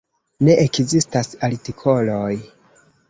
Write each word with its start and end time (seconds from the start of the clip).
Ne 0.47 0.53
ekzistas 0.61 1.29
artikoloj. 1.49 2.35